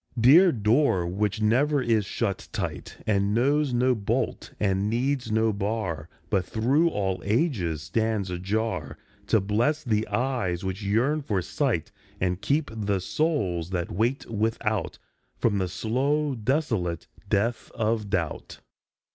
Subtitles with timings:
[0.15, 3.93] 112 THE PORCH OF LIFE Dear door, which never is shut tight, And knows no
[3.93, 10.63] bolt and needs no bar, But through all ages stands ajar To bless the eyes
[10.63, 14.97] which yearn for sight, And keep the souls that wait without
[15.37, 18.59] From the slow desolate death of doubt